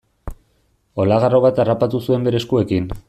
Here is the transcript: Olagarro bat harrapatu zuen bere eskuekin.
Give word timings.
Olagarro 1.03 1.41
bat 1.45 1.61
harrapatu 1.65 2.01
zuen 2.09 2.27
bere 2.29 2.43
eskuekin. 2.45 2.91